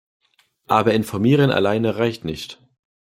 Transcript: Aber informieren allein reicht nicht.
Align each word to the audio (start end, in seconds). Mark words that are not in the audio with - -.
Aber 0.65 0.95
informieren 0.95 1.51
allein 1.51 1.85
reicht 1.85 2.25
nicht. 2.25 2.59